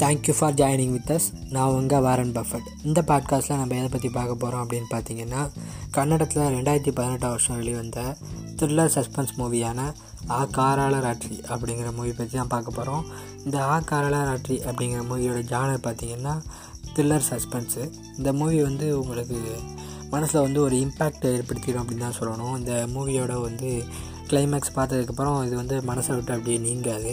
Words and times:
Thank you 0.00 0.32
for 0.38 0.54
joining 0.54 0.92
with 0.92 1.10
us 1.14 1.26
நான் 1.50 1.72
உங்கள் 1.78 2.00
Warren 2.00 2.32
Buffett 2.32 2.68
இந்த 2.82 3.00
பாட்காஸ்ட்டில் 3.02 3.58
நம்ம 3.58 3.74
எதை 3.74 3.88
பற்றி 3.88 4.08
பார்க்க 4.08 4.34
போகிறோம் 4.34 4.62
அப்படின்னு 4.64 4.88
பார்த்தீங்கன்னா 4.90 5.40
கன்னடத்தில் 5.90 6.52
ரெண்டாயிரத்தி 6.56 6.92
பதினெட்டாம் 6.92 7.30
வருஷம் 7.30 7.56
வெளிவந்த 7.56 8.02
த்ரில்லர் 8.56 8.92
சஸ்பென்ஸ் 8.94 9.34
மூவியான 9.38 9.80
ஆ 10.30 10.40
காராள 10.52 10.94
ராட்ரி 11.00 11.36
அப்படிங்கிற 11.48 11.90
மூவி 11.92 12.12
பற்றி 12.12 12.38
தான் 12.38 12.48
பார்க்க 12.48 12.70
போகிறோம் 12.70 13.04
இந்த 13.44 13.58
ஆ 13.64 13.76
காராள 13.80 14.16
ராட்ரி 14.30 14.56
அப்படிங்கிற 14.64 15.02
மூவியோட 15.10 15.42
ஜானர் 15.52 15.84
பார்த்தீங்கன்னா 15.86 16.34
த்ரில்லர் 16.94 17.28
சஸ்பென்ஸு 17.30 17.84
இந்த 18.18 18.32
மூவி 18.32 18.62
வந்து 18.62 19.00
உங்களுக்கு 19.00 19.40
மனசில் 20.10 20.40
வந்து 20.40 20.60
ஒரு 20.62 20.76
இம்பேக்ட் 20.76 21.26
ஏற்படுத்திடும் 21.30 21.82
அப்படின்னு 21.82 21.98
தான் 21.98 22.18
சொல்லணும். 22.20 22.56
இந்த 22.56 22.72
மூவியோட 22.94 23.34
வந்து 23.40 23.68
கிளைமேக்ஸ் 24.28 24.76
பார்த்ததுக்கப்புறம் 24.76 25.36
இது 25.46 25.56
வந்து 25.56 25.76
மனசை 25.80 26.14
விட்டு 26.14 26.32
அப்படியே 26.32 26.58
நீங்காது. 26.58 27.12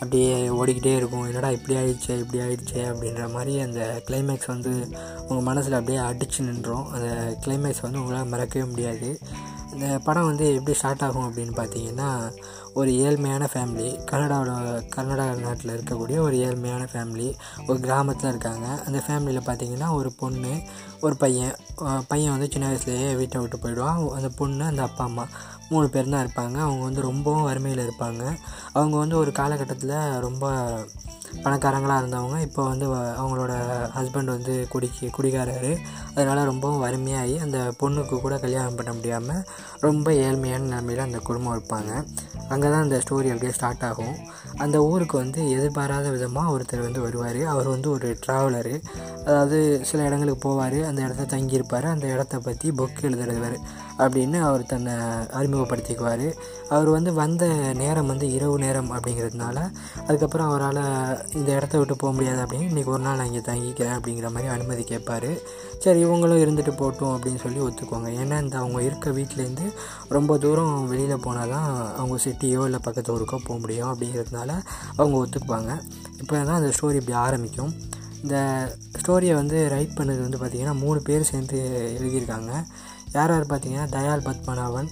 அப்படியே 0.00 0.48
ஓடிக்கிட்டே 0.48 0.96
இருக்கும். 0.96 1.24
என்னடா 1.24 1.50
இப்படி 1.50 1.78
ஆயிடுச்சே 1.78 2.18
இப்படி 2.18 2.42
ஆயிடுச்சே 2.42 2.82
அப்படின்ற 2.90 3.32
மாதிரி 3.32 3.60
அந்த 3.60 4.02
கிளைமேக்ஸ் 4.08 4.46
வந்து 4.46 4.72
உங்கள் 5.28 5.48
மனசில் 5.50 5.72
அப்படியே 5.72 5.98
அடித்து 5.98 6.44
நின்றோம் 6.44 6.90
அந்த 6.90 7.38
கிளைமேக்ஸ் 7.46 7.84
வந்து 7.86 8.00
உங்களால் 8.00 8.32
மறக்கவே 8.34 8.66
முடியாது. 8.70 9.18
இந்த 9.72 9.98
படம் 10.04 10.24
வந்து 10.24 10.54
எப்படி 10.54 10.76
ஸ்டார்ட் 10.76 11.02
ஆகும் 11.02 11.26
அப்படின்னு 11.28 11.54
பார்த்தீங்கன்னா 11.60 12.10
ஒரு 12.74 12.90
ஏழ்மையான 12.90 13.48
ஃபேமிலி 13.52 13.88
கனடாவோட 14.10 14.52
கன்னடா 14.96 15.40
நாட்டில் 15.40 15.80
இருக்கக்கூடிய 15.80 16.18
ஒரு 16.18 16.36
ஏழ்மையான 16.36 16.88
ஃபேமிலி 16.92 17.34
ஒரு 17.66 17.80
கிராமத்தில் 17.80 18.30
இருக்காங்க. 18.30 18.66
அந்த 18.86 19.02
ஃபேமிலியில் 19.08 19.46
பார்த்தீங்கன்னா 19.46 19.94
ஒரு 19.94 20.12
பொண்ணு 20.12 20.60
ஒரு 21.00 21.16
பையன். 21.16 21.54
பையன் 22.08 22.30
வந்து 22.30 22.48
சின்ன 22.52 22.68
வயசுலேயே 22.68 23.16
வீட்டை 23.16 23.40
விட்டு 23.40 23.58
போயிடுவான். 23.58 24.10
அந்த 24.10 24.28
பொண்ணு 24.28 24.64
அந்த 24.64 24.82
அப்பா 24.82 25.04
அம்மா 25.04 25.26
மூணு 25.68 25.88
பேர் 25.88 26.08
தான் 26.08 26.26
இருப்பாங்க. 26.26 26.56
அவங்க 26.56 26.82
வந்து 26.84 27.00
ரொம்பவும் 27.00 27.42
வறுமையில் 27.42 27.86
இருப்பாங்க. 27.88 28.36
அவங்க 28.72 28.96
வந்து 28.96 29.16
ஒரு 29.18 29.32
காலகட்டத்தில் 29.32 30.20
ரொம்ப 30.20 30.52
பணக்காரங்களாக 31.42 32.00
இருந்தவங்க. 32.02 32.40
இப்போ 32.40 32.64
வந்து 32.64 32.86
அவங்களோட 32.94 33.54
ஹஸ்பண்ட் 33.96 34.24
வந்து 34.24 34.66
குடிக்கி 34.72 35.10
குடிகாரரு. 35.18 35.76
அதனால் 36.14 36.44
ரொம்பவும் 36.44 36.82
வறுமையாகி 36.84 37.38
அந்த 37.38 37.72
பொண்ணுக்கு 37.82 38.20
கூட 38.20 38.38
கல்யாணம் 38.38 38.74
பண்ண 38.74 38.92
முடியாமல் 38.92 39.44
ரொம்ப 39.80 40.10
ஏழ்மையான 40.12 40.66
நிலமையில் 40.70 41.04
அந்த 41.04 41.18
குடும்பம் 41.18 41.56
இருப்பாங்க. 41.58 42.06
அங்கே 42.48 42.67
தான் 42.70 42.82
அந்த 42.82 42.96
ஸ்டோரி 42.96 43.28
அப்படியே 43.32 43.52
ஸ்டார்ட் 43.52 43.84
ஆகும். 43.88 44.16
அந்த 44.56 44.76
ஊருக்கு 44.82 45.16
வந்து 45.18 45.40
எதிர்பாராத 45.50 46.10
விதமாக 46.10 46.52
ஒருத்தர் 46.56 46.86
வந்து 46.86 47.00
வருவார். 47.00 47.40
அவர் 47.54 47.68
வந்து 47.74 47.90
ஒரு 47.90 48.08
ட்ராவலரு 48.26 48.74
அதாவது 49.24 49.58
சில 49.84 50.04
இடங்களுக்கு 50.04 50.42
போவார். 50.48 50.78
அந்த 50.90 51.00
இடத்த 51.02 51.36
தங்கியிருப்பார். 51.36 51.88
அந்த 51.94 52.06
இடத்த 52.14 52.38
பற்றி 52.38 52.70
புக் 52.70 53.04
எழுதுறவர். 53.08 53.58
அப்படின்னு 54.04 54.38
அவர் 54.48 54.62
தன்னை 54.72 54.94
அறிமுகப்படுத்திக்குவார். 55.38 56.26
அவர் 56.74 56.88
வந்து 56.96 57.10
வந்த 57.20 57.44
நேரம் 57.82 58.10
வந்து 58.12 58.26
இரவு 58.36 58.56
நேரம் 58.64 58.90
அப்படிங்கிறதுனால 58.96 59.56
அதுக்கப்புறம் 60.06 60.48
அவரால் 60.50 60.82
இந்த 61.38 61.48
இடத்த 61.58 61.78
விட்டு 61.78 61.96
போக 62.02 62.12
முடியாது 62.18 62.40
அப்படின்னு 62.44 62.70
இன்றைக்கி 62.72 62.92
ஒரு 62.96 63.02
நாள் 63.06 63.18
நான் 63.20 63.30
இங்கே 63.32 63.44
தங்கிக்கிறேன் 63.50 63.96
அப்படிங்கிற 63.98 64.30
மாதிரி 64.36 64.52
அனுமதி 64.56 64.84
கேட்பார். 64.92 65.30
சரி 65.84 65.98
இவங்களும் 66.06 66.42
இருந்துட்டு 66.44 66.74
போகட்டும் 66.80 67.14
அப்படின்னு 67.16 67.42
சொல்லி 67.44 67.60
ஒத்துக்குவாங்க. 67.66 68.08
ஏன்னா 68.22 68.38
இந்த 68.44 68.56
அவங்க 68.62 68.78
இருக்க 68.88 69.10
வீட்டிலேருந்து 69.18 69.66
ரொம்ப 70.16 70.38
தூரம் 70.44 70.74
வெளியில் 70.92 71.24
போனால் 71.26 71.52
தான் 71.56 71.68
அவங்க 72.00 72.16
சிட்டியோ 72.26 72.62
இல்லை 72.70 72.80
பக்கத்து 72.86 73.14
ஊருக்கோ 73.16 73.38
போக 73.48 73.58
முடியும் 73.64 73.90
அப்படிங்கிறதுனால 73.92 74.50
அவங்க 75.00 75.16
ஒத்துக்குவாங்க. 75.24 75.72
இப்போ 76.22 76.34
தான் 76.48 76.58
அந்த 76.60 76.70
ஸ்டோரி 76.76 76.98
இப்படி 77.02 77.18
ஆரம்பிக்கும். 77.26 77.72
இந்த 78.22 78.36
ஸ்டோரியை 79.00 79.34
வந்து 79.40 79.56
ரைட் 79.72 79.98
பண்ணது 79.98 80.20
வந்து 80.26 80.38
பார்த்திங்கன்னா 80.40 80.76
மூணு 80.84 81.00
பேர் 81.08 81.30
சேர்ந்து 81.30 81.58
எழுதியிருக்காங்க. 81.98 82.52
யார் 83.18 83.32
யார் 83.34 83.50
பார்த்தீங்கன்னா 83.52 83.86
தயால் 83.98 84.26
பத்மநாபன் 84.28 84.90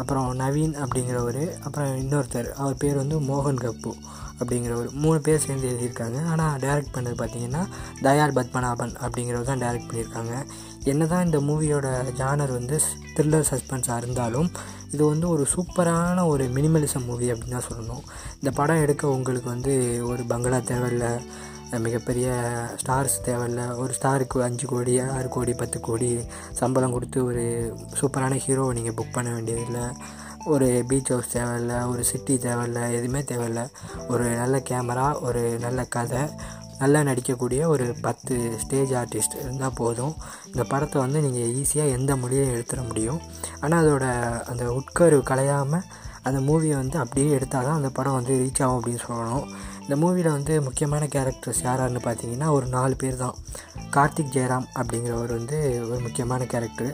அப்புறம் 0.00 0.28
நவீன் 0.40 0.74
அப்படிங்கிறவர் 0.82 1.44
அப்புறம் 1.66 1.90
இன்னொருத்தர் 2.02 2.48
அவர் 2.60 2.80
பேர் 2.82 3.00
வந்து 3.02 3.16
மோகன் 3.30 3.62
கப்பு 3.64 3.92
அப்படிங்கிறவர். 4.40 4.88
மூணு 5.02 5.18
பேர் 5.26 5.42
சேர்ந்து 5.44 5.68
எழுதியிருக்காங்க. 5.70 6.18
ஆனால் 6.32 6.54
டைரக்ட் 6.62 6.94
பண்ணது 6.94 7.16
பார்த்தீங்கன்னா 7.20 7.62
தயால் 8.06 8.34
பத்மநாபன் 8.38 8.94
அப்படிங்கிறவர் 9.04 9.50
தான் 9.50 9.62
டைரக்ட் 9.64 9.88
பண்ணியிருக்காங்க. 9.90 10.34
என்ன 10.92 11.06
தான் 11.12 11.24
இந்த 11.26 11.38
மூவியோட 11.48 11.88
ஜானர் 12.20 12.52
வந்து 12.58 12.76
த்ரில்லர் 13.16 13.48
சஸ்பென்ஸாக 13.50 14.00
இருந்தாலும் 14.02 14.48
இது 14.94 15.02
வந்து 15.12 15.26
ஒரு 15.34 15.44
சூப்பரான 15.54 16.24
ஒரு 16.32 16.44
மினிமலிசம் 16.56 17.06
மூவி 17.10 17.28
அப்படின்னு 17.32 17.56
தான் 17.58 17.68
சொல்லணும். 17.68 18.02
இந்த 18.40 18.50
படம் 18.58 18.82
எடுக்க 18.84 19.14
உங்களுக்கு 19.18 19.48
வந்து 19.54 19.74
ஒரு 20.10 20.24
பங்களா 20.32 20.60
தேவையில்லை. 20.72 21.12
மிகப்பெரிய 21.78 22.28
ஸ்டார்ஸ் 22.82 23.16
தேவையில்ல. 23.24 23.76
ஒரு 23.76 23.94
ஸ்டாருக்கு 24.00 24.40
அஞ்சு 24.40 24.66
கோடி 24.66 24.98
ஆறு 24.98 25.28
கோடி 25.28 25.52
பத்து 25.52 25.80
கோடி 25.80 26.20
சம்பளம் 26.52 26.92
கொடுத்து 26.92 27.24
ஒரு 27.24 27.44
சூப்பரான 28.00 28.38
ஹீரோவை 28.46 28.72
நீங்கள் 28.72 28.94
புக் 28.94 29.12
பண்ண 29.12 29.30
வேண்டியதில்லை. 29.30 29.84
ஒரு 30.44 30.84
பீச் 30.88 31.08
ஹவுஸ் 31.08 31.36
தேவையில்ல 31.36 31.88
ஒரு 31.88 32.04
சிட்டி 32.04 32.36
தேவையில்ல 32.36 32.90
எதுவுமே 32.92 33.20
தேவையில்ல. 33.20 33.68
ஒரு 34.08 34.24
நல்ல 34.24 34.62
கேமரா 34.70 35.20
ஒரு 35.20 35.56
நல்ல 35.60 35.84
கதை 35.84 36.18
நல்லா 36.78 37.00
நடிக்கக்கூடிய 37.00 37.66
ஒரு 37.66 37.94
பத்து 38.00 38.58
ஸ்டேஜ் 38.62 38.92
ஆர்டிஸ்ட் 38.92 39.40
இருந்தால் 39.40 39.72
போதும். 39.74 40.14
இந்த 40.46 40.64
படத்தை 40.64 41.00
வந்து 41.02 41.20
நீங்கள் 41.20 41.62
ஈஸியாக 41.62 41.96
எந்த 41.98 42.16
மொழியும் 42.16 42.54
எடுத்துட 42.54 42.86
முடியும். 42.86 43.20
ஆனால் 43.60 43.86
அதோட 43.86 44.06
அந்த 44.48 44.64
உட்கரு 44.78 45.18
கலையாமல் 45.30 45.82
அந்த 46.22 46.38
மூவியை 46.48 46.76
வந்து 46.82 46.98
அப்படியே 46.98 47.30
எடுத்தால் 47.30 47.64
தான் 47.64 47.78
அந்த 47.80 47.90
படம் 47.90 48.18
வந்து 48.18 48.34
ரீச் 48.42 48.62
ஆகும் 48.64 48.78
அப்படின்னு 48.78 49.04
சொல்லணும். 49.08 49.46
இந்த 49.84 49.94
மூவியில் 50.02 50.34
வந்து 50.36 50.62
முக்கியமான 50.62 51.06
கேரக்டர்ஸ் 51.14 51.64
யாராருன்னு 51.64 52.02
பார்த்தீங்கன்னா 52.04 52.50
ஒரு 52.50 52.66
நாலு 52.66 52.96
பேர் 52.96 53.22
தான். 53.24 53.38
கார்த்திக் 53.96 54.34
ஜெயராம் 54.36 54.68
அப்படிங்கிறவர் 54.80 55.32
வந்து 55.38 55.58
ஒரு 55.90 56.00
முக்கியமான 56.00 56.44
கேரக்டர் 56.44 56.92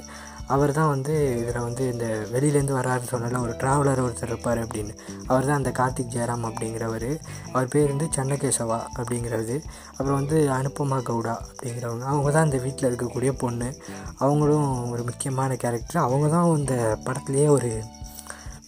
அவர் 0.54 0.70
தான் 0.72 0.88
வந்து 0.88 1.14
இதில் 1.40 1.64
வந்து 1.64 1.92
இந்த 1.92 2.06
வெளியிலேருந்து 2.32 2.76
வர்றாருன்னு 2.76 3.10
சொன்னால 3.10 3.40
ஒரு 3.40 3.54
ட்ராவலர் 3.62 4.02
ஒருத்தர் 4.04 4.30
இருப்பார் 4.30 4.60
அப்படின்னு. 4.64 4.92
அவர் 5.26 5.48
தான் 5.48 5.58
அந்த 5.60 5.70
கார்த்திக் 5.70 6.14
ஜெயராம் 6.14 6.46
அப்படிங்கிறவர். 6.48 7.10
அவர் 7.52 7.68
பேர் 7.68 7.86
வந்து 7.86 8.06
சன்னகேசவா 8.16 8.78
அப்படிங்கிறது. 8.98 9.56
அப்புறம் 9.90 10.18
வந்து 10.20 10.38
அனுப்பமா 10.58 10.98
கவுடா 11.10 11.34
அப்படிங்கிறவங்க. 11.50 12.04
அவங்க 12.12 12.30
தான் 12.30 12.44
இந்த 12.44 12.60
வீட்டில் 12.64 12.88
இருக்கக்கூடிய 12.90 13.32
பொண்ணு. 13.32 13.68
அவங்களும் 14.18 14.90
ஒரு 14.90 15.04
முக்கியமான 15.04 15.54
கேரக்டர் 15.64 16.04
அவங்க 16.06 16.28
தான் 16.28 16.56
இந்த 16.56 16.98
படத்துலேயே 17.06 17.48
ஒரு 17.48 17.72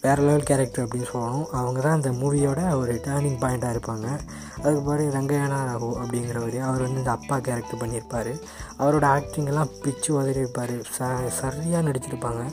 வேறு 0.03 0.21
லெவல் 0.27 0.47
கேரக்டர் 0.49 0.83
அப்படின்னு 0.83 1.09
சொல்லணும். 1.11 1.47
அவங்க 1.57 1.79
தான் 1.85 1.97
அந்த 1.97 2.11
மூவியோட 2.19 2.61
ஒரு 2.81 2.93
டேர்னிங் 3.07 3.39
பாயிண்ட்டாக 3.41 3.73
இருப்பாங்க. 3.75 4.07
அதுக்கு 4.61 4.81
பிறகு 4.87 5.09
ரங்கயானா 5.17 5.59
ராகு 5.67 5.89
அப்படிங்கிறவர் 6.01 6.57
அவர் 6.67 6.83
வந்து 6.85 7.01
இந்த 7.01 7.11
அப்பா 7.17 7.35
கேரக்டர் 7.47 7.81
பண்ணியிருப்பார். 7.81 8.31
அவரோட 8.81 9.05
ஆக்டிங்கெல்லாம் 9.15 9.73
பிச்சு 9.83 10.09
உதறியிருப்பார் 10.19 10.73
ச 10.95 11.09
சரியாக 11.39 11.83
நடிச்சிருப்பாங்க. 11.87 12.43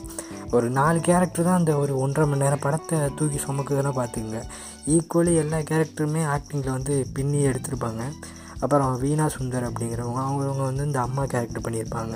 ஒரு 0.57 0.69
நாலு 0.79 0.99
கேரக்டர் 1.07 1.47
தான் 1.47 1.59
அந்த 1.61 1.73
ஒரு 1.77 1.95
ஒன்றரை 2.03 2.27
மணி 2.29 2.43
நேரம் 2.43 2.63
படத்தை 2.65 2.99
தூக்கி 3.17 3.39
சுமக்குதுன்னா 3.47 3.93
பார்த்துக்குங்க 3.99 4.41
ஈக்குவலி 4.95 5.33
எல்லா 5.43 5.57
கேரக்டருமே 5.71 6.21
ஆக்டிங்கில் 6.35 6.75
வந்து 6.77 6.95
பின்னி 7.17 7.41
எடுத்திருப்பாங்க. 7.49 8.03
அப்புறம் 8.63 8.93
வீணா 9.03 9.25
சுந்தர் 9.35 9.67
அப்படிங்கிறவங்க 9.67 10.21
அவங்கவுங்க 10.27 10.63
வந்து 10.69 10.87
இந்த 10.89 10.99
அம்மா 11.07 11.23
கேரக்டர் 11.33 11.65
பண்ணியிருப்பாங்க. 11.67 12.15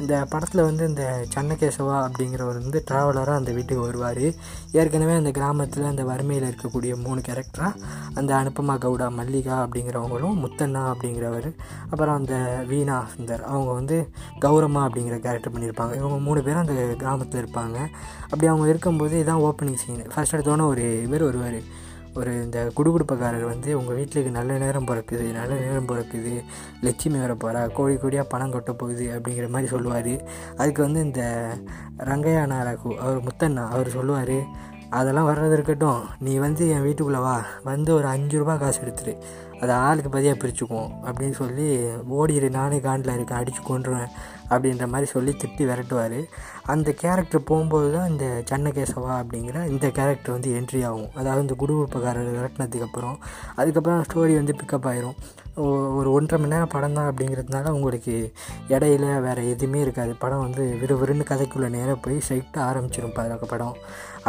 இந்த 0.00 0.26
படத்தில் 0.30 0.62
வந்து 0.62 0.88
இந்த 0.88 1.04
சன்னகேசவா 1.34 1.94
அப்படிங்கிறவர் 2.06 2.58
வந்து 2.64 2.84
ட்ராவலராக 2.90 3.36
அந்த 3.40 3.52
வீட்டுக்கு 3.52 3.84
வருவார். 3.84 4.24
ஏற்கனவே 4.72 5.14
அந்த 5.14 5.30
கிராமத்தில் 5.30 5.88
அந்த 5.90 6.04
வறுமையில் 6.04 6.46
இருக்கக்கூடிய 6.48 6.92
மூணு 7.04 7.20
கேரக்டராக 7.28 7.80
அந்த 8.14 8.30
அனுப்பமா 8.34 8.74
கவுடா 8.84 9.08
மல்லிகா 9.10 9.56
அப்படிங்கிறவங்களும் 9.64 10.36
முத்தண்ணா 10.44 10.82
அப்படிங்கிறவர் 10.92 11.48
அப்புறம் 11.90 12.14
அந்த 12.14 12.34
வீணா 12.68 12.98
சுந்தர் 13.14 13.44
அவங்க 13.52 13.72
வந்து 13.72 13.98
கௌரம்மா 14.40 14.82
அப்படிங்கிற 14.88 15.18
கேரக்டர் 15.26 15.54
பண்ணியிருப்பாங்க. 15.56 15.94
இவங்க 15.94 16.18
மூணு 16.28 16.42
பேரும் 16.42 16.64
அந்த 16.66 16.76
கிராமத்தில் 16.98 17.42
இருப்பாங்க. 17.44 17.78
அப்படி 18.22 18.46
அவங்க 18.46 18.68
இருக்கும்போது 18.68 19.24
இதான் 19.24 19.44
ஓப்பனிங் 19.48 19.82
சீன் 19.84 20.06
ஃபர்ஸ்ட் 20.14 20.36
எடுத்தோன்னே 20.36 20.66
ஒரு 20.66 21.02
இவர் 21.02 21.22
வருவார். 21.22 21.60
ஒரு 22.16 22.42
இந்த 22.42 22.72
குடுகுடுப்பக்காரர் 22.76 23.44
வந்து 23.44 23.78
உங்கள் 23.78 23.94
வீட்டுக்கு 23.94 24.30
நல்ல 24.30 24.58
நேரம் 24.58 24.84
பிறக்குது 24.84 25.32
நல்ல 25.32 25.54
நேரம் 25.54 25.86
பிறக்குது 25.86 26.44
லட்சுமி 26.80 27.18
வர 27.18 27.34
போகிறா 27.34 27.72
கோடி 27.72 27.94
கோடியாக 27.94 28.24
பணம் 28.28 28.52
கொட்ட 28.52 28.72
போகுது 28.72 29.18
அப்படிங்கிற 29.18 29.48
மாதிரி 29.48 29.66
சொல்லுவார். 29.66 30.24
அதுக்கு 30.56 30.82
வந்து 30.82 31.00
இந்த 31.00 31.52
ரங்கையா 31.98 32.44
நாராகு 32.52 32.96
அவர் 32.96 33.20
முத்தண்ணா 33.22 33.68
அவர் 33.68 33.88
சொல்லுவார் 33.88 34.64
அதெல்லாம் 34.90 35.28
வர்றது 35.28 35.52
இருக்கட்டும். 35.52 36.02
நீ 36.18 36.34
வந்து 36.34 36.68
என் 36.68 36.82
வீட்டுக்குள்ளே 36.82 37.20
வா. 37.20 37.44
வந்து 37.64 37.94
ஒரு 37.94 38.06
அஞ்சு 38.06 38.38
ரூபா 38.38 38.56
காசு 38.56 38.80
எடுத்துரு. 38.82 39.16
அதை 39.60 39.74
ஆளுக்கு 39.74 40.10
பதியாக 40.10 40.38
பிரிச்சுக்குவோம். 40.38 40.90
அப்படின்னு 41.04 41.30
சொல்லி 41.30 41.84
ஓடிடு 42.10 42.50
நானே 42.50 42.78
காண்டில் 42.78 43.14
இருக்கேன். 43.14 43.38
அடித்து 43.38 43.62
கொண்டுருவேன் 43.62 44.08
அப்படின்ற 44.50 44.86
மாதிரி 44.92 45.10
சொல்லி 45.14 45.32
திட்டி 45.42 45.64
விரட்டுவார். 45.70 46.18
அந்த 46.74 46.90
கேரக்டர் 47.02 47.48
போகும்போது 47.50 47.88
தான் 47.92 48.10
இந்த 48.12 48.26
சன்னகேசவா 48.50 49.14
அப்படிங்கிற 49.22 49.58
இந்த 49.72 49.86
கேரக்டர் 49.98 50.36
வந்து 50.36 50.52
என்ட்ரி 50.58 50.82
ஆகும். 50.90 51.10
அதாவது 51.14 51.44
இந்த 51.46 51.56
குடுகுடுப்பக்காரர் 51.62 52.30
விரட்டினதுக்கப்புறம் 52.38 53.18
அதுக்கப்புறம் 53.54 54.04
ஸ்டோரி 54.08 54.34
வந்து 54.40 54.56
பிக்கப் 54.62 54.88
ஆயிரும். 54.92 55.18
ஒரு 55.98 56.08
ஒன்றரை 56.12 56.38
மணி 56.40 56.52
நேரம் 56.52 56.72
படம் 56.72 56.96
தான் 56.96 57.08
அப்படிங்கிறதுனால 57.10 57.70
உங்களுக்கு 57.76 58.14
இடையில 58.68 59.04
வேறு 59.26 59.42
எதுவுமே 59.50 59.78
இருக்காது. 59.80 60.12
படம் 60.24 60.42
வந்து 60.46 60.64
விறுவிறுன்னு 60.80 61.24
கதைக்குள்ளே 61.30 61.68
நேராக 61.76 61.96
போய் 62.04 62.20
ஸ்ட்ரைட்டாக 62.26 62.66
ஆரம்பிச்சிடும் 62.70 63.16
பாருங்க 63.18 63.46
படம். 63.52 63.76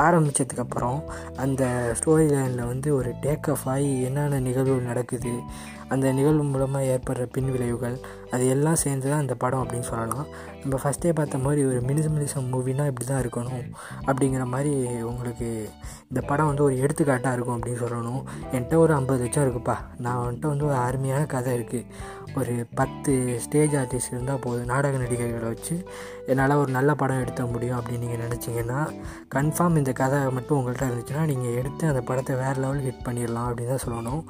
ஆரம்பித்ததுக்கப்புறம் 0.05 0.99
அந்த 1.43 1.63
ஸ்டோரி 1.99 2.25
லைனில் 2.33 2.69
வந்து 2.71 2.89
ஒரு 2.95 3.11
டேக் 3.21 3.49
ஆஃப் 3.53 3.67
ஆகி 3.73 3.89
என்னென்ன 4.07 4.39
நிகழ்வு 4.47 4.77
நடக்குது 4.89 5.33
அந்த 5.93 6.05
நிகழ்வு 6.17 6.45
மூலமாக 6.53 6.89
ஏற்படுற 6.93 7.25
பின் 7.35 7.51
விளைவுகள் 7.53 7.97
அது 8.35 8.43
எல்லாம் 8.53 8.79
சேர்ந்து 8.83 9.07
தான் 9.11 9.23
இந்த 9.25 9.35
படம் 9.43 9.61
அப்படின்னு 9.63 9.87
சொல்லலாம். 9.89 10.25
நம்ம 10.61 10.79
ஃபஸ்ட்டே 10.83 11.11
பார்த்த 11.17 11.37
மாதிரி 11.45 11.61
ஒரு 11.69 11.79
மினிசமிலிசம் 11.89 12.49
மூவினா 12.53 12.85
இப்படி 12.91 13.05
தான் 13.11 13.21
இருக்கணும் 13.23 13.67
அப்படிங்கிற 14.07 14.45
மாதிரி 14.53 14.73
உங்களுக்கு 15.11 15.47
இந்த 16.11 16.21
படம் 16.29 16.49
வந்து 16.49 16.63
ஒரு 16.67 16.75
எடுத்துக்காட்டாக 16.83 17.35
இருக்கும் 17.37 17.55
அப்படின்னு 17.57 17.81
சொல்லணும். 17.83 18.21
என்கிட்ட 18.53 18.75
ஒரு 18.83 18.93
ஐம்பது 18.97 19.21
லட்சம் 19.23 19.45
இருக்குப்பா. 19.45 19.77
நான் 20.05 20.21
வந்துட்டு 20.23 20.51
வந்து 20.53 20.67
ஒரு 20.69 20.77
அருமையான 20.87 21.23
கதை 21.35 21.53
இருக்குது 21.59 21.85
ஒரு 22.39 22.53
பத்து 22.79 23.13
ஸ்டேஜ் 23.45 23.75
ஆர்டிஸ்ட் 23.81 24.13
இருந்தால் 24.13 24.43
போதும் 24.45 24.69
நாடக 24.71 24.97
நடிகர்களை 25.03 25.47
வச்சு 25.53 25.75
என்னால் 26.31 26.59
ஒரு 26.63 26.71
நல்ல 26.77 26.91
படம் 27.01 27.23
எடுத்த 27.23 27.45
முடியும் 27.53 27.77
அப்படின்னு 27.79 28.03
நீங்கள் 28.05 28.23
நினச்சிங்கன்னா 28.25 28.79
கன்ஃபார்ம் 29.35 29.79
இந்த 29.81 29.91
கதை 30.01 30.19
மட்டும் 30.37 30.57
உங்கள்கிட்ட 30.59 30.89
இருந்துச்சுன்னா 30.89 31.23
நீங்கள் 31.31 31.57
எடுத்து 31.61 31.91
அந்த 31.93 32.03
படத்தை 32.09 32.35
வேறு 32.43 32.61
லெவல் 32.65 32.85
ஹிட் 32.87 33.05
பண்ணிடலாம் 33.07 33.49
அப்படின்னு 33.49 33.73
தான் 33.75 33.85
சொல்லணும். 33.87 34.23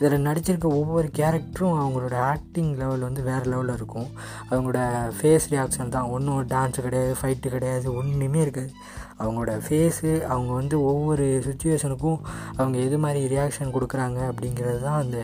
இதில் 0.00 0.26
நடிச்சிருக்க 0.26 0.66
ஒவ்வொரு 0.80 1.08
கேரக்டரும் 1.18 1.78
அவங்களோட 1.80 2.14
ஆக்டிங் 2.32 2.70
லெவல் 2.76 3.06
வந்து 3.06 3.22
வேறு 3.22 3.46
லெவலில் 3.52 3.76
இருக்கும். 3.78 4.08
அவங்களோட 4.50 4.80
ஃபேஸ் 5.18 5.48
ரியாக்ஷன் 5.50 5.94
தான். 5.96 6.08
ஒன்றும் 6.16 6.46
டான்ஸு 6.46 6.80
கிடையாது 6.86 7.14
ஃபைட்டு 7.22 7.54
கிடையாது 7.56 7.94
ஒன்றுமே 7.94 8.40
இருக்காது. 8.40 8.72
அவங்களோட 9.22 9.52
ஃபேஸு 9.66 10.10
அவங்க 10.32 10.50
வந்து 10.60 10.76
ஒவ்வொரு 10.90 11.26
சுச்சுவேஷனுக்கும் 11.46 12.18
அவங்க 12.56 12.76
எது 12.86 12.98
மாதிரி 13.04 13.20
ரியாக்ஷன் 13.34 13.74
கொடுக்குறாங்க 13.76 14.18
அப்படிங்கிறது 14.30 14.80
தான் 14.86 15.00
அந்த 15.04 15.18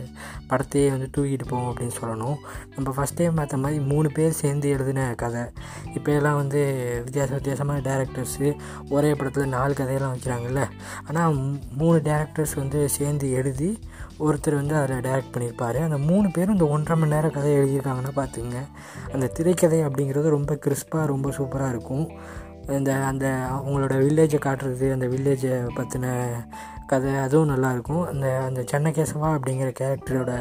படத்தையே 0.49 0.87
வந்து 0.95 1.09
தூக்கிட்டு 1.15 1.47
போகும் 1.51 1.69
அப்படின்னு 1.71 1.97
சொல்லணும். 2.01 2.37
நம்ம 2.75 2.93
ஃபஸ்ட் 2.97 3.19
டைம் 3.19 3.39
பார்த்த 3.39 3.61
மாதிரி 3.63 3.79
மூணு 3.91 4.09
பேர் 4.17 4.39
சேர்ந்து 4.41 4.69
எழுதின 4.75 5.09
கதை. 5.23 5.43
இப்போ 5.97 6.11
எல்லாம் 6.19 6.39
வந்து 6.41 6.61
வித்தியாச 7.05 7.31
வித்தியாசமான 7.37 7.81
டேரக்டர்ஸு 7.89 8.49
ஒரே 8.89 9.11
படத்தில் 9.13 9.53
நாலு 9.57 9.73
கதையெல்லாம் 9.81 10.15
வைக்கிறாங்கல்ல. 10.15 10.63
ஆனால் 11.07 11.37
மூணு 11.81 11.99
டேரக்டர்ஸ் 12.09 12.55
வந்து 12.63 12.81
சேர்ந்து 12.97 13.27
எழுதி 13.39 13.71
ஒருத்தர் 14.25 14.59
வந்து 14.61 14.75
அதில் 14.75 15.03
டைரக்ட் 15.07 15.33
பண்ணியிருப்பார். 15.33 15.77
அந்த 15.87 15.97
மூணு 16.09 16.27
பேரும் 16.35 16.55
இந்த 16.57 16.67
ஒன்றரை 16.75 16.95
மணி 17.01 17.13
நேரம் 17.15 17.33
கதை 17.35 17.51
எழுதியிருக்காங்கன்னா 17.57 18.13
பார்த்துங்க 18.19 18.57
அந்த 19.13 19.25
திரைக்கதை 19.37 19.79
அப்படிங்கிறது 19.87 20.35
ரொம்ப 20.37 20.53
கிறிஸ்பாக 20.65 21.05
ரொம்ப 21.13 21.29
சூப்பராக 21.37 21.73
இருக்கும். 21.75 22.05
இந்த 22.75 22.91
அந்த 23.09 23.25
அவங்களோட 23.55 23.95
வில்லேஜை 24.03 24.39
காட்டுறது 24.45 24.87
அந்த 24.95 25.05
வில்லேஜை 25.13 25.53
பற்றின 25.77 26.07
கதை 26.91 27.13
அதுவும் 27.23 27.49
நல்லாயிருக்கும் 27.51 28.03
அந்த 28.09 28.27
அந்த 28.47 28.59
சென்னகேசவா 28.71 29.29
அப்படிங்கிற 29.37 29.69
கேரக்டரோட 29.79 30.33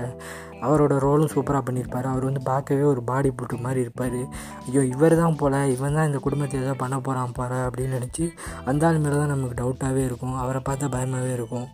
அவரோட 0.67 0.94
ரோலும் 1.05 1.32
சூப்பராக 1.32 1.62
பண்ணியிருப்பார் 1.67 2.11
அவர் 2.11 2.28
வந்து 2.28 2.43
பார்க்கவே 2.50 2.84
ஒரு 2.93 3.00
பாடி 3.08 3.31
புட்டு 3.38 3.56
மாதிரி 3.64 3.81
இருப்பார். 3.87 4.20
ஐயோ 4.67 4.82
இவர் 4.93 5.17
தான் 5.23 5.38
போல் 5.40 5.58
இவன் 5.75 5.96
தான் 5.99 6.08
இந்த 6.11 6.20
குடும்பத்தை 6.26 6.61
ஏதோ 6.61 6.75
பண்ண 6.82 6.99
போகிறான் 7.06 7.34
பாரு 7.38 7.58
அப்படின்னு 7.67 7.99
நினச்சி 7.99 8.26
அந்த 8.70 8.87
ஆள் 8.88 9.02
மேலே 9.06 9.17
தான் 9.23 9.34
நமக்கு 9.34 9.58
டவுட்டாகவே 9.62 10.05
இருக்கும். 10.11 10.37
அவரை 10.44 10.62
பார்த்தா 10.69 10.88
பயமாகவே 10.94 11.32
இருக்கும். 11.38 11.67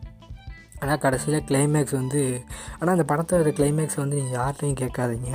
ஆனால் 0.83 1.01
கடைசியில் 1.03 1.45
கிளைமேக்ஸ் 1.49 1.99
வந்து 1.99 2.23
ஆனால் 2.79 2.95
அந்த 2.95 3.05
படத்தோட 3.11 3.51
கிளைமேக்ஸ் 3.59 4.01
வந்து 4.03 4.17
நீங்கள் 4.21 4.39
யார்கிட்டையும் 4.39 4.81
கேட்காதீங்க. 4.81 5.31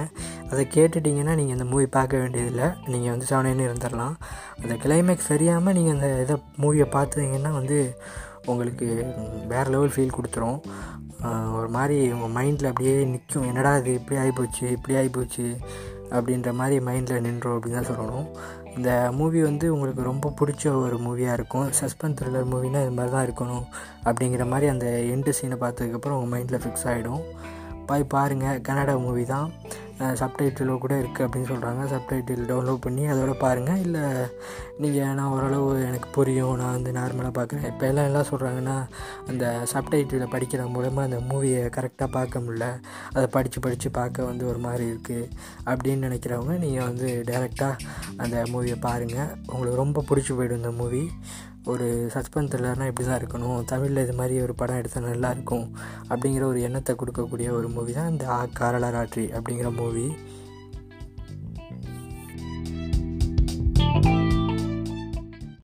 அதை 0.52 0.64
கேட்டுட்டிங்கன்னா 0.76 1.34
நீங்கள் 1.40 1.58
அந்த 1.58 1.66
மூவி 1.72 1.88
பார்க்க 1.98 2.22
வேண்டியதில்லை. 2.22 2.68
நீங்கள் 2.94 3.14
வந்து 3.14 3.30
செவனேன்னு 3.32 3.68
இருந்துடலாம். 3.68 4.16
அந்த 4.62 4.76
கிளைமேக்ஸ் 4.84 5.30
சரியாமல் 5.32 5.76
நீங்கள் 5.78 5.96
அந்த 5.98 6.10
இதை 6.26 6.36
மூவியை 6.64 6.88
பார்த்தீங்கன்னா 6.98 7.52
வந்து 7.60 7.80
உங்களுக்கு 8.52 8.88
வேறு 9.54 9.70
லெவல் 9.74 9.94
ஃபீல் 9.94 10.16
கொடுத்துரும். 10.18 10.60
ஒரு 11.58 11.70
மாதிரி 11.76 11.98
உங்கள் 12.16 12.34
மைண்டில் 12.38 12.70
அப்படியே 12.70 12.94
நிற்கும் 13.14 13.48
என்னடா 13.50 13.72
இது? 13.82 13.94
இப்படி 14.00 14.18
ஆகிப்போச்சு 14.24 14.66
இப்படி 14.76 14.96
ஆகிப்போச்சு 15.00 15.46
அப்படின்ற 16.18 16.50
மாதிரி 16.60 16.76
மைண்டில் 16.88 17.26
நின்றோம் 17.26 17.56
அப்படின்னு 17.56 17.80
தான் 17.80 17.90
சொல்லணும். 17.90 18.28
இந்த 18.76 18.92
மூவி 19.20 19.40
வந்து 19.48 19.66
உங்களுக்கு 19.76 20.02
ரொம்ப 20.10 20.32
பிடிச்ச 20.40 20.64
ஒரு 20.84 20.98
மூவியாக 21.06 21.38
இருக்கும். 21.38 21.68
சஸ்பென்ஸ் 21.80 22.18
த்ரில்லர் 22.20 22.52
மூவினா 22.54 22.82
இது 22.86 22.94
மாதிரி 23.00 23.14
தான் 23.16 23.26
இருக்கணும் 23.28 23.66
அப்படிங்கிற 24.10 24.46
மாதிரி 24.54 24.68
அந்த 24.74 24.88
எண்டு 25.16 25.34
சீனை 25.40 25.58
பார்த்ததுக்கப்புறம் 25.64 26.18
உங்கள் 26.20 26.34
மைண்டில் 26.36 26.62
ஃபிக்ஸ் 26.66 26.88
ஆகிடும் 26.92 27.24
போய் 27.90 28.12
பாருங்கள் 28.14 28.62
கன்னடா 28.68 28.96
மூவி 29.08 29.26
தான். 29.34 29.50
சப்டைட்டிலோ 30.00 30.78
கூட 30.78 30.96
இருக்குது 30.96 31.28
அப்படின்னு 31.28 31.50
சொல்கிறாங்க 31.50 31.84
சப்டைட்டில் 31.86 32.44
டவுன்லோட் 32.48 32.82
பண்ணி 32.82 33.08
அதோட 33.08 33.40
பாருங்கள் 33.40 33.78
இல்லை 33.78 34.02
நீங்கள் 34.78 35.06
நான் 35.06 35.28
ஓரளவு 35.28 35.84
எனக்கு 35.84 36.10
புரியும். 36.10 36.56
நான் 36.58 36.72
வந்து 36.72 36.92
நார்மலாக 36.92 37.34
பார்க்குறேன் 37.38 37.66
இப்போ 37.66 37.88
எல்லாம் 37.88 38.06
எல்லாம் 38.06 38.30
சொல்கிறாங்கன்னா 38.32 38.76
அந்த 39.28 39.66
சப்டைட்டில் 39.74 40.32
படிக்கிற 40.32 40.70
மூலமாக 40.70 41.08
அந்த 41.08 41.36
மூவியை 41.36 41.70
கரெக்டாக 41.78 42.12
பார்க்க 42.12 42.40
முடில 42.40 42.80
அதை 43.14 43.28
படித்து 43.28 43.60
படித்து 43.60 43.92
பார்க்க 43.92 44.24
வந்து 44.24 44.48
ஒரு 44.48 44.58
மாதிரி 44.58 44.86
இருக்குது 44.86 45.30
அப்படின்னு 45.66 46.08
நினைக்கிறவங்க 46.08 46.58
நீங்கள் 46.58 46.84
வந்து 46.84 47.24
டேரெக்டாக 47.26 47.76
அந்த 48.18 48.44
மூவியை 48.52 48.80
பாருங்கள் 48.80 49.38
உங்களுக்கு 49.48 49.76
ரொம்ப 49.76 50.04
பிடிச்சி 50.10 50.34
போய்டும் 50.34 50.56
இந்த 50.56 50.72
மூவி 50.72 51.12
ஒரு 51.68 51.86
சஸ்பென்ஸ் 52.14 52.52
த்ரில்லர்னால் 52.52 52.88
இப்படி 52.88 53.08
தான் 53.08 53.20
இருக்கணும். 53.20 53.64
தமிழில் 53.66 54.04
இது 54.04 54.14
மாதிரி 54.14 54.36
ஒரு 54.42 54.54
படம் 54.56 54.78
எடுத்தால் 54.78 55.04
நல்லாயிருக்கும் 55.04 55.66
அப்படிங்கிற 56.10 56.44
ஒரு 56.44 56.60
எண்ணத்தை 56.62 56.96
கொடுக்கக்கூடிய 56.96 57.50
ஒரு 57.52 57.68
மூவி 57.68 57.94
தான் 57.94 58.10
இந்த 58.10 58.26
ஆ 58.30 58.40
காரளராட்ரி 58.60 59.26
அப்படிங்கிற 59.38 59.72
மூவி 59.76 60.06